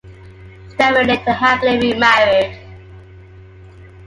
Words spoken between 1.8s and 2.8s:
remarried.